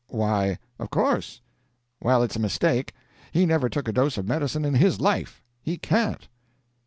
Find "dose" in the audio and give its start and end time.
3.93-4.17